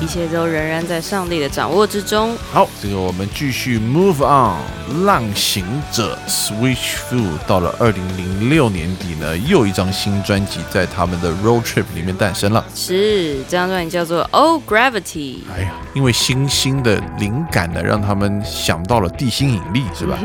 [0.00, 2.36] 一切都仍然在上帝的掌握之中。
[2.52, 12.64] 好，这个我们继续 move on，浪行者 Switch Through 到了二零零六年底呢，又一张新专辑在他们的 Road Trip 里面诞生了。
[12.74, 15.38] 是这张专辑叫做 Oh Gravity。
[15.56, 20.18] 哎呀，因为星星的灵感呢，让他们想到了地心引力，是吧？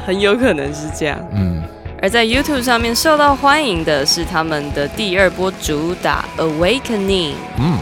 [0.06, 1.18] 很有可能是这样。
[1.32, 1.62] 嗯。
[2.02, 7.32] 而在 YouTube 上面受到欢迎的是他们的第二波主打《Awakening》。
[7.58, 7.78] 嗯，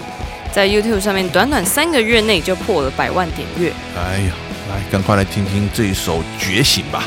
[0.53, 3.73] 在 YouTube 上面短短三个月内就破了百万点阅。
[3.97, 4.33] 哎呀，
[4.71, 7.05] 来，赶快来听听这一首《觉醒》吧。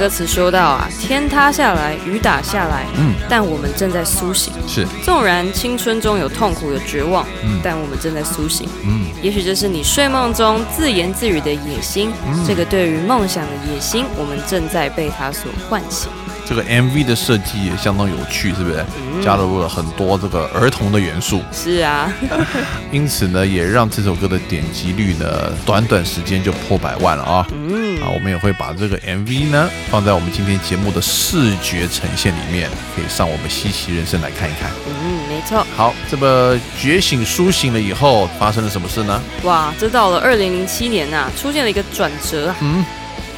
[0.00, 4.50] 歌歌词说到啊，天塌下来，雨打下来，嗯，但我们正在苏醒。
[4.66, 8.66] 是，纵然青春中有痛苦、有绝望，嗯，但我们正在苏醒。
[8.82, 12.10] 嗯，也许这是你睡梦中自言自语的野心。
[12.46, 16.08] 这个对于梦想的野心，我们正在被它所唤醒。
[16.48, 18.84] 这个 MV 的设计也相当有趣，是不是？
[19.22, 21.42] 加入了很多这个儿童的元素。
[21.52, 22.10] 是啊，
[22.90, 27.46] 因此呢，也让这首歌的点击率呢，短短时间就破百万了啊。
[27.52, 27.79] 嗯，啊，
[28.12, 34.70] 我们也会把这个 MV 呢放在我们今天节目的视觉呈现里面，可以上我们西奇人生来看一看。
[34.86, 35.64] 嗯，没错。
[35.76, 39.22] 好，这么觉醒苏醒了以后，发生了什么事呢？
[39.44, 42.54] 哇，这到了二零零七年呐，出现了一个转折。
[42.60, 42.84] 嗯。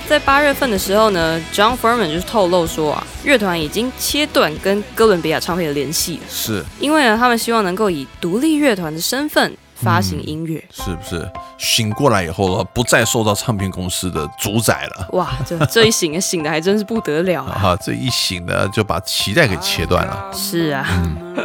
[0.08, 9.56] 在八月份的时候呢，John Furman 就是透露说啊，乐团已经切断跟哥伦比亚唱片的联系，是因为呢，他们希望能够以独立乐团的身份。
[9.82, 11.28] 发行音乐是不是
[11.58, 15.08] 醒过来以后呢，不再受到唱片公司的主宰了？
[15.12, 17.76] 哇，这这一醒 醒的还真是不得了啊！
[17.82, 20.30] 这一醒呢，就把脐带给切断了。
[20.32, 20.86] 是啊，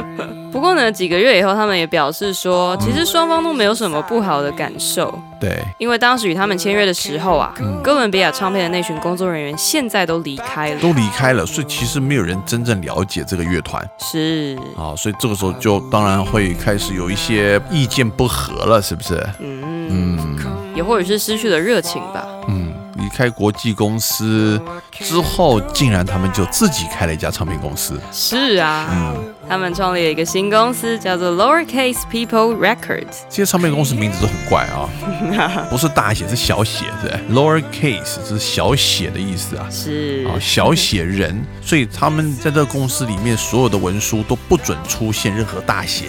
[0.58, 5.14] 不过呢，几个月以后，他们也表示说，其实双方都没有什么不好的感受。
[5.40, 7.54] 对，因为当时与他们签约的时候啊，
[7.84, 13.88] 哥伦比亚唱片的那群工作人员现在都离开了，都离开了，所以其实没有人真正了解这个乐团。
[14.00, 18.28] 是啊，所以这个时候就当然会开始有一些意见不。
[18.28, 19.16] 合了是不是？
[19.40, 20.38] 嗯嗯，
[20.76, 22.28] 也或者是失去了热情吧。
[22.50, 22.67] 嗯，
[23.08, 27.98] 离开国际公司之后，竟然他们就自己开了一家唱片公司。
[28.12, 33.24] 是啊，嗯，他们创立了一个新公司，叫做 Lowercase People Records。
[33.30, 34.90] 这些唱片公司名字都很怪啊，
[35.72, 39.66] 不是大写是小写，对 Lowercase 是小写的意思啊。
[39.72, 46.08] 是啊，小写人，所以他们在这个公司里面所有的文书都不准出现任何大写。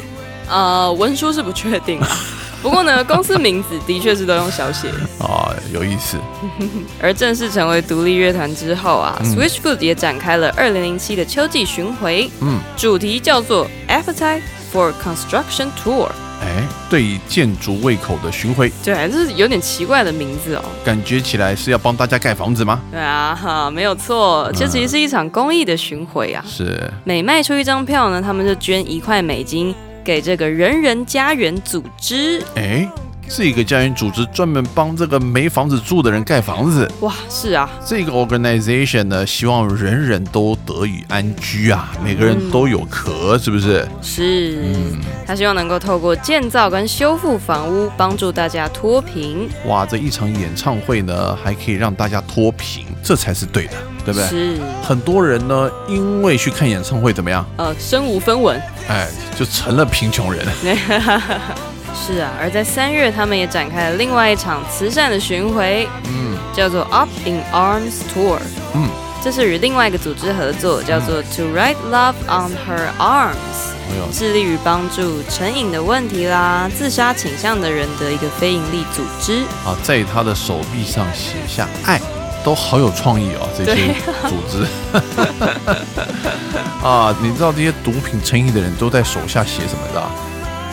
[0.49, 2.01] 呃，文书是不确定，
[2.62, 4.88] 不过呢，公司名字的确是都用小写。
[5.20, 6.16] 哦，有意思。
[7.00, 14.42] 而正式成为独立乐团之后啊，Switchfoot 也展开了二零零七的秋季巡回，嗯，主题叫做 Appetite
[14.72, 16.09] for Construction Tour。
[16.40, 20.62] 哎，对建筑胃口的巡回，对，这是有点奇怪的名字哦。
[20.84, 22.80] 感觉起来是要帮大家盖房子吗？
[22.92, 26.44] 对啊，哈，没有错，这其实是一场公益的巡回啊。
[26.46, 29.74] 是，每卖出一张票呢，他们就捐一块美金。
[30.09, 32.90] 给这个人人家园组织，哎，
[33.28, 36.90] 是一个家园组织，专门帮这个没房子住的人盖房子。
[37.00, 43.86] 哇，是啊，这个 organization 呢，希望人人都得以安居啊，每个人都有壳，是不是？
[44.00, 49.46] 是，嗯，他希望能够透过建造跟修复房屋，帮助大家脱贫。
[49.66, 53.72] 哇，这一场演唱会呢，还可以让大家脱贫，这才是对的，
[54.12, 54.28] 对不对？
[54.28, 54.61] 是。
[54.82, 57.44] 很多人呢，因为去看演唱会怎么样？
[57.59, 59.06] 呃，身无分文，哎，
[59.38, 60.46] 就成了贫穷人。
[61.94, 68.38] 是啊，而在三月，他们也展开了另外一场慈善的巡回，嗯，叫做 Up in Arms Tour，
[68.74, 68.88] 嗯，
[69.22, 79.42] 这是与另外一个组织合作，叫做 To Write Love on Her Arms，致力于帮助成瘾的问题啦、自杀倾向的人的一个非营利组织。
[79.66, 82.00] 啊，在他的手臂上写下爱，
[82.49, 83.94] 都好有创意哦，这些
[84.26, 84.64] 组织。
[86.82, 90.03] 啊，你知道这些毒品成瘾的人都在手下写什么的？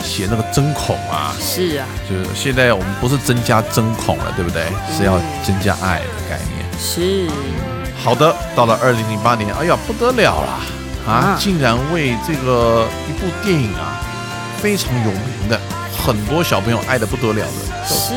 [0.02, 4.62] 写那个针孔啊，是啊，就是现在我们不是增加针孔了，对不对？
[4.96, 6.64] 是要增加爱的概念。
[6.80, 7.28] 是，
[8.02, 11.36] 好的，到了二零零八年，哎呀，不得了了啊！
[11.38, 14.00] 竟然为这个一部电影啊，
[14.62, 15.60] 非常有名的，
[16.06, 18.14] 很多小朋友爱的不得了的，是《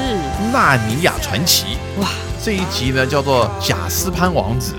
[0.54, 2.08] 纳尼亚传奇》哇！
[2.40, 4.74] 这一集呢叫做《贾斯潘王子》，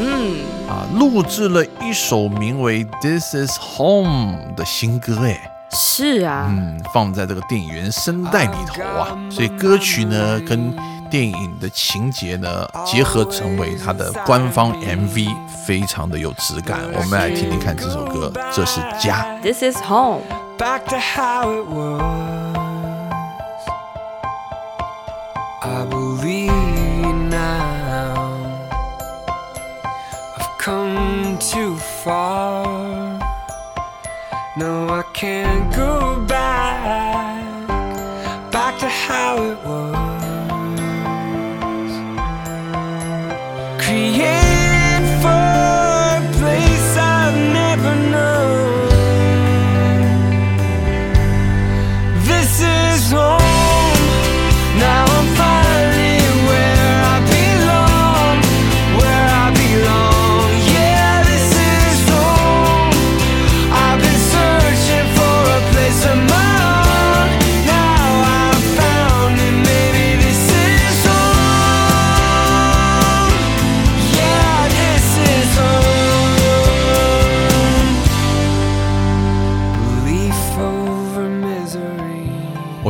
[0.00, 5.40] 嗯，啊，录制了一首名为《This Is Home》的新歌，哎。
[5.70, 10.74] 是啊，嗯，放在这个电影原声带里头啊，所以歌曲呢跟
[11.08, 15.28] 电影的情节呢结合成为它的官方 MV，
[15.64, 16.80] 非常的有质感。
[16.92, 19.24] 我们来听听看这首歌，这是家。
[19.42, 20.22] This is home.
[20.60, 22.47] No,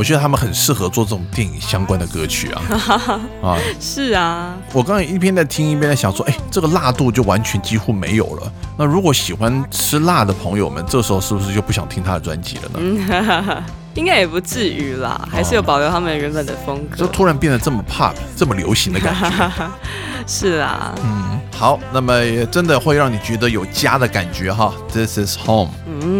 [0.09, 2.61] 觉得他们很适合做这种电影相关的歌曲啊！
[3.43, 4.57] 啊，是啊。
[4.73, 8.51] 我刚刚一边在听一边在想说，哎，这个辣度就完全几乎没有了。
[8.75, 13.63] 那如果喜欢吃辣的朋友们，这时候是不是就不想听他的专辑了呢？
[13.93, 16.97] 应该也不至于啦，还是有保留他们原本的风格。
[16.97, 19.69] 就突然变得这么 pop，这么流行的感觉。
[20.25, 24.73] 是啊，嗯，好，那么也真的会让你觉得有家的感觉哈。
[24.91, 25.71] This is home。
[25.85, 26.18] 嗯，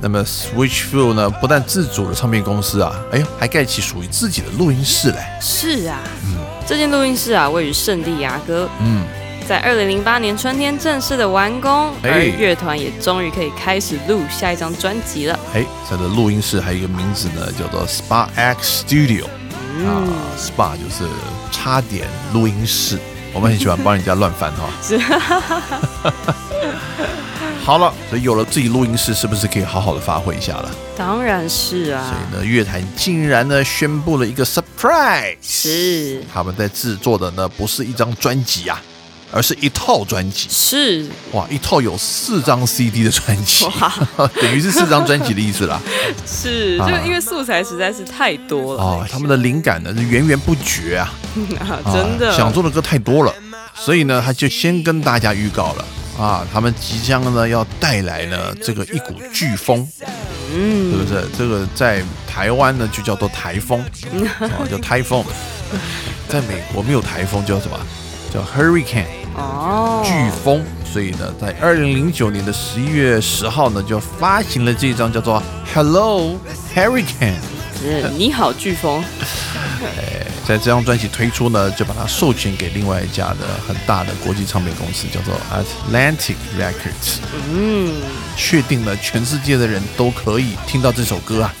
[0.00, 5.18] 那么 Switchfoot 呢，不但自主的唱片公司啊，哎呦，还盖起属于自己的录音室嘞。
[5.40, 6.36] 是啊，嗯，
[6.66, 8.68] 这间录音室啊，位于圣地亚哥。
[8.80, 9.04] 嗯。
[9.48, 15.36] 在二零零八年春天正式的完工，而乐团也终于可以开始录下一张专辑了。
[15.52, 19.24] 哎，它的录音室还有一个名字呢，叫做 Spa X Studio。
[19.24, 20.06] 啊
[20.38, 21.04] ，Spa 就是
[21.50, 22.96] 插点录音室。
[23.32, 24.70] 我们很喜欢帮人家乱翻哈。
[24.80, 25.00] 是。
[27.62, 30.70] 好了，所以有了自己录音室，是不是可以好好的发挥一下了？
[30.96, 32.02] 当然是啊。
[32.08, 36.22] 所以呢，乐坛竟然呢宣布了一个 surprise，是。
[36.32, 38.80] 他们在制作的呢不是一张专辑啊。
[39.32, 41.06] 而是一套专辑，是。
[41.30, 43.64] 哇，一套有四张 CD 的专辑，
[44.42, 45.80] 等于是四张专辑的意思啦。
[46.26, 48.82] 是，就因为素材实在是太多了。
[48.82, 51.14] 哦，他们的灵感呢是源源不绝啊，
[51.94, 52.36] 真的。
[52.36, 53.32] 想做的歌太多了，
[53.72, 55.84] 所以呢他就先跟大家预告了
[56.20, 59.88] 啊，他们即将呢要带来呢这个一股飓风，
[60.54, 61.26] 嗯，是不是？
[61.38, 63.80] 这个在台湾呢就叫做台风，
[64.40, 65.24] 啊， 叫台风，
[66.28, 67.78] 在美国没有台风叫什么？
[68.32, 69.06] 叫 Hurricane。
[69.36, 75.42] 哦，飓风，所以呢，在二零零九年的十一月十号呢，就发行了这张叫做
[75.72, 76.36] Hello
[76.74, 77.36] Hurricane，
[77.80, 79.02] 是你好飓风。
[79.82, 87.20] 哎，在这张专辑推出呢，就把它授权给另外一家的很大的国际唱片公司，叫做 Atlantic Records。
[87.52, 88.02] 嗯，
[88.36, 91.54] 确定了全世界的人都可以听到这首歌啊。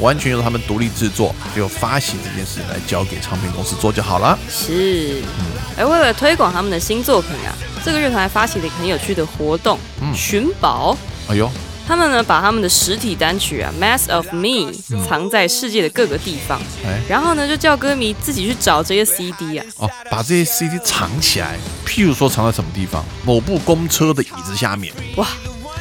[0.00, 4.38] 完全由他们独立制作，就发行这件事来交给唱片公司做就好了。
[4.48, 5.44] 是，嗯，
[5.76, 7.52] 而为了推广他们的新作品啊，
[7.84, 9.78] 这个乐团还发起了一个很有趣的活动——
[10.16, 10.96] 寻宝。
[11.28, 11.50] 哎呦，
[11.90, 14.70] 他们呢把他们的实体单曲啊《Mass of Me》
[15.08, 16.60] 藏在世界的各个地方，
[17.08, 19.66] 然后呢就叫歌迷自己去找这些 CD 啊。
[19.78, 23.04] 哦，把这些 CD 藏起来，譬如说藏在什么地方？
[23.24, 24.94] 某部公车的椅子下面。
[25.16, 25.26] 哇，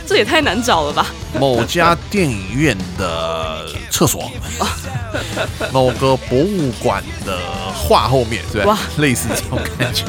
[0.08, 1.06] 这也太难找了吧！
[1.40, 4.32] 某家电影院的厕所。
[5.72, 7.38] 某个博物馆的
[7.72, 8.72] 画后面，对吧？
[8.72, 10.06] 哇，类似这种感觉，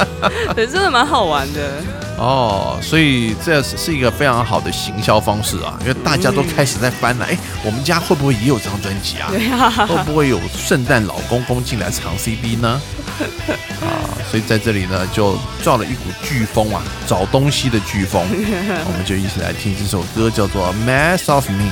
[0.56, 1.82] 对，真的蛮好玩的
[2.22, 2.78] 哦。
[2.80, 7.26] 所以这是是一个非常好的行销方式啊，因为大家都开始在翻了。
[7.26, 9.28] 哎，我们家会不会也有这张专辑啊？
[9.30, 12.80] 对啊，会不会有圣诞老公公进来藏 CD 呢？
[13.80, 18.22] 啊，所以在这里呢，就造了一股飓风啊，找东西的飓风。
[18.30, 21.64] 我们就一起来听这首歌，叫做《Mass of Me》。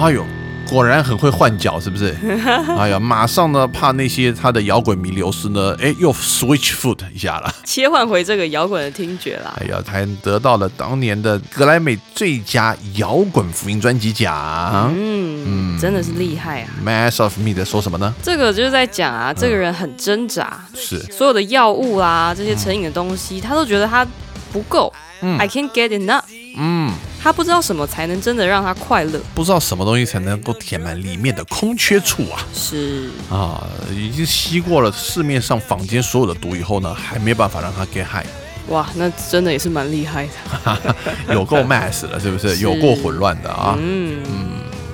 [0.00, 0.24] 哎呦，
[0.68, 2.14] 果然很会换脚，是不是？
[2.76, 9.54] 哎呀，马上呢，怕那些他的摇滚迷流失呢，哎，又 switch foot 一下了，切换回这个摇滚的听觉啦。
[9.60, 14.92] 哎呀，还得到了当年的格莱美最佳摇滚福音专辑奖。
[14.94, 16.68] 嗯，真的是厉害啊。
[16.84, 18.12] Mass of Me 在说什么呢？
[18.22, 24.06] 这个就是在讲啊，这个人很挣扎，是所有的药物啦，这些成瘾的东西，他都觉得他
[24.52, 24.92] 不够。
[25.38, 26.24] I can't get enough。
[26.58, 26.92] 嗯。
[27.24, 32.44] 他不知道什么才能真的让他快乐，不知道什么东西才能够填满里面的空缺处啊！
[32.52, 38.26] 是啊，已经吸过了市面上坊间所有的毒以后呢，还没办法让他 get high。
[38.68, 40.28] 哇，那真的也是蛮厉害
[40.62, 40.94] 的，
[41.32, 42.58] 有够 mass 了，是不是？
[42.58, 43.74] 有够混乱的啊！
[43.80, 44.48] 嗯嗯，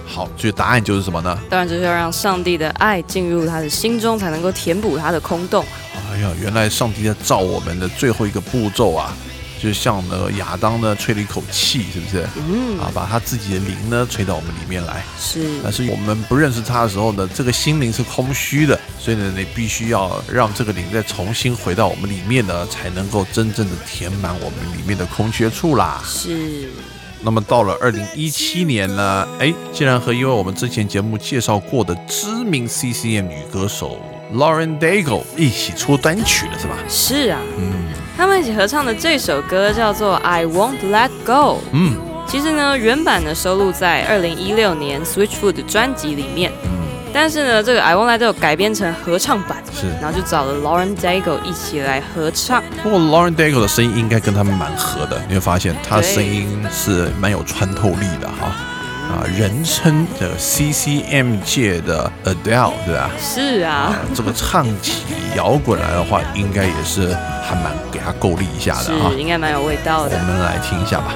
[0.06, 1.36] 好，所以答案就是什么呢？
[1.50, 5.64] 当然就是要让上帝的爱进入他的心中，才能够填补他的空洞。
[6.12, 9.12] 哎呀，原来上帝在造我们的最后一个步骤啊！
[9.62, 12.26] 就像那个亚当呢，吹了一口气，是不是？
[12.36, 15.04] 嗯，啊，把他自己的灵呢吹到我们里面来。
[15.18, 26.02] 是，但是我们不认识他的时候呢，这个心灵是空虚的，所以呢，你必须要让这个灵再重新回到我们里面呢，才能够真正的填满我们里面的空缺处啦。
[26.06, 26.70] 是。
[27.22, 34.00] 那么到了二零一七年呢，哎，竟然和因为我们之前节目介绍过的知名 CCM 女歌手
[34.32, 36.78] Lauren Daigle 一起出单曲了，是吧？
[36.88, 37.38] 是啊。
[37.58, 37.92] 嗯。
[38.20, 41.32] 他们一起合唱的这首歌叫做《I Won't Let Go》。
[41.72, 41.96] 嗯，
[42.28, 46.52] 其实呢，原版呢收录在二零一六年 Switchfoot 的专辑里面。
[46.64, 46.70] 嗯，
[47.14, 52.62] 但是呢，这个《I Won't Let Go》改编成合唱版，是，然后就找了 Lauren Daigle 一起来合唱。
[52.82, 58.54] 不过 Lauren Daigle 的声音应该跟他们蛮合的，你会发现他的声音是蛮有穿透力的哈。
[59.10, 63.10] 啊，人称的 CCM 界的 Adele，对吧？
[63.18, 65.02] 是啊，这个唱起
[65.36, 70.16] 摇滚来的话，应该也是还蛮给他够力一下的啊，应该蛮有味道的。
[70.16, 71.14] 我们来听一下吧。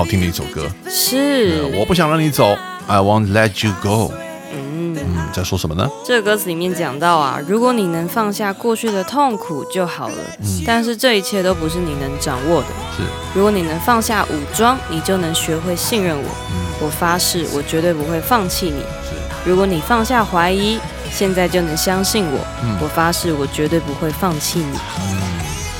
[0.00, 4.10] 好听的一首歌，是我不想让你走 I won't let you go。
[4.50, 5.86] 嗯嗯，在说什么呢？
[6.06, 10.14] 这个歌词里面讲到啊，如果你能放下过去的痛苦就好了。
[10.38, 12.68] 嗯，但是这一切都不是你能掌握的。
[12.96, 13.02] 是，
[13.34, 16.24] 如果你能放下武装，你就能学会信任我。
[16.50, 18.80] 嗯，我发誓，我绝对不会放弃你。
[18.80, 19.10] 是，
[19.44, 20.80] 如果你放下怀疑，
[21.12, 22.38] 现在就能相信我。
[22.64, 24.78] 嗯，我发誓，我绝对不会放弃你。
[24.98, 25.20] 嗯，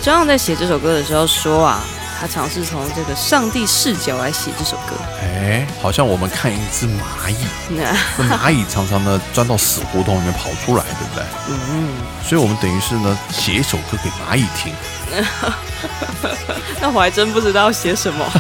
[0.03, 1.81] 张扬在写这首歌的时候说啊。
[2.21, 7.37] 他尝试从这个上帝视角来写这首歌，哎，好像我们看一只蚂蚁，
[7.71, 7.95] 那
[8.25, 11.25] 蚂蚁常常呢钻到死胡同里面跑出来，对不对？
[11.49, 11.89] 嗯，
[12.23, 14.75] 所以我们等于是呢写一首歌给蚂蚁听。
[16.79, 18.31] 那我还真不知道写什么，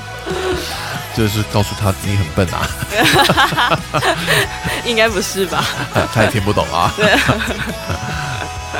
[1.16, 2.68] 就是告诉他你很笨啊。
[4.84, 5.64] 应该不是吧？
[6.12, 6.92] 他也听不懂啊。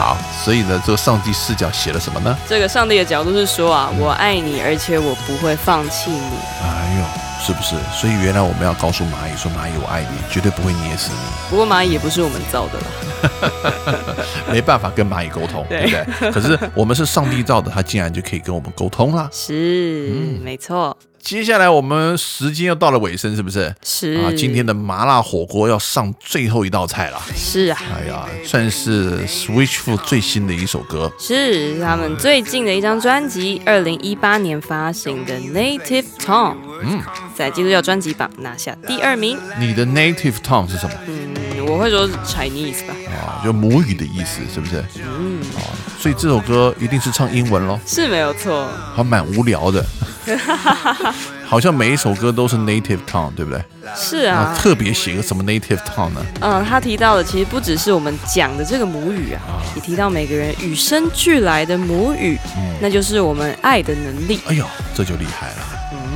[0.00, 2.34] 好，所以呢，这个上帝视角写了什么呢？
[2.48, 6.38] 这个上帝的角度是说啊，我爱你，而且我不会放弃你。
[6.62, 7.04] 哎呦，
[7.44, 7.76] 是不是？
[7.92, 11.18] 所以原来我们要告诉蚂蚁说，蚂蚁我爱你，绝对不会捏死你。
[11.50, 14.14] 不过蚂蚁也不是我们造的啦，
[14.50, 16.32] 没办法跟蚂蚁沟通，对不对？
[16.32, 19.28] 可是我们是上帝造的，它竟然就可以跟我们沟通了。
[19.30, 20.10] 是，
[20.42, 20.96] 没错。
[21.22, 23.72] 接下来我们时间又到了尾声，是不是？
[23.84, 27.20] 是啊，今天的麻辣火锅要上最后一道菜了。
[27.36, 37.00] 是啊，哎呀，算是 Switchfoot 最新的一首歌，是他们最近的一张专辑，二零一八年发行的 Native Tongue，嗯，
[37.36, 39.38] 在基督教专辑榜拿下第二名。
[39.58, 40.94] 你的 Native Tongue 是什么？
[41.06, 44.82] 嗯，我会说是 Chinese 吧，啊，就母语的意思，是不是？
[44.96, 45.62] 嗯，啊，
[45.98, 47.78] 所以这首歌一定是唱英文喽？
[47.86, 48.66] 是没有错，
[48.96, 49.84] 还蛮无聊的。
[51.46, 53.62] 好像每一首歌都是 native tongue，对不对？
[53.96, 56.24] 是啊，特别写个什么 native tongue 呢？
[56.40, 62.38] 嗯，他提到的其实不只是我们讲的这个母语啊，也提到每个人与生俱来的母语，
[62.80, 64.40] 那就是我们爱的能力。
[64.46, 64.64] 哎呦，
[64.94, 65.56] 这就厉害了。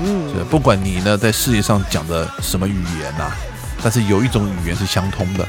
[0.07, 3.32] 嗯，不管你呢在世界上讲的什么语言呐，
[3.82, 5.46] 但是有一种语言是相通的。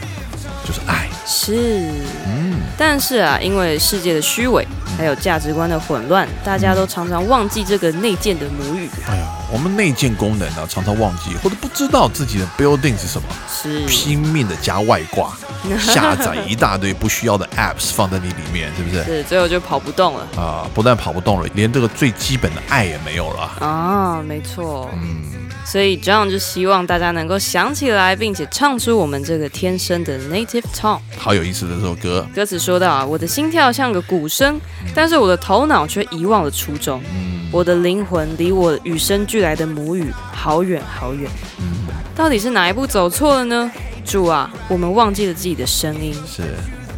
[0.65, 1.07] 就是爱。
[1.25, 1.89] 是，
[2.27, 8.89] 嗯，但是啊，因为世界的虚伪，还有价值观的混乱，大家都常常忘记这个内建的母语。
[9.07, 15.31] 哎呀，我们内建功能呢，常常忘记或者不知道自己的 building 是什么，是拼命的加外挂，
[15.79, 19.01] 下载一大堆不需要的 apps 放在你里面，是不是？
[19.05, 20.69] 是，最后就跑不动了啊！
[20.73, 24.21] 不但跑不动了，连这个最基本的爱也没有了啊！
[24.27, 25.23] 没错，嗯。
[25.65, 30.99] 所以这样就希望大家能够想起来，并且唱出我们这个天生的 native tongue。
[31.17, 34.59] 好有意思的这首歌，歌词说到啊，我的心跳像个鼓声，
[34.93, 37.01] 但是我的头脑却遗忘了初衷。
[37.15, 41.31] 嗯，我的灵魂离我与生俱来的母语好远好远。
[41.57, 43.71] 嗯，到底是哪一步走错了呢？
[44.03, 46.13] 主啊，我们忘记了自己的声音。
[46.27, 46.43] 是。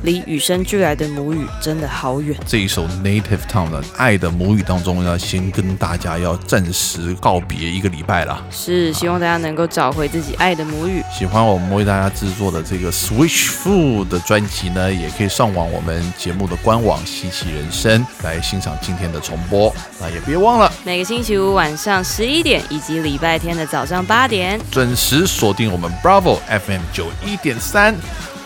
[0.07, 2.33] 离与生俱来的母语真的好远。
[2.45, 8.41] 这一首 Native Tongue 的爱的母语当中，要先跟大家要暂时告别一个礼拜了。
[8.49, 11.03] 是，希望大家能够找回自己爱的母语。
[11.11, 19.75] 喜欢我们为大家制作的这个 Switch Food 的专辑呢，也可以上网我们节目的官网稀奇人生来欣赏今天的重播。
[19.99, 27.93] 那也别忘了每个星期五晚上十一点以及礼拜天的早上八点准时锁定我们 Bravo FM 九一点三。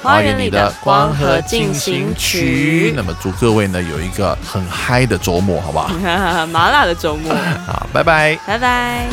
[0.02, 2.94] 花园里的光合进行曲。
[2.96, 5.90] 那么祝各位呢有一个很嗨的周末，好不好？
[6.48, 7.34] 麻辣的周末。
[7.68, 9.06] 好，拜拜，拜拜。